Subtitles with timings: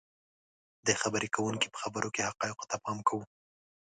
[0.87, 3.23] د خبرې کوونکي په خبرو کې حقایقو ته پام کوو